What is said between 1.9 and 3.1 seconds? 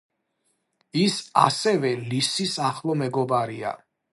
ლისის ახლო